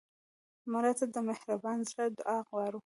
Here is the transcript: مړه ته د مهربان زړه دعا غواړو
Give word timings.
مړه 0.71 0.91
ته 0.99 1.05
د 1.13 1.17
مهربان 1.29 1.77
زړه 1.89 2.05
دعا 2.19 2.37
غواړو 2.49 2.79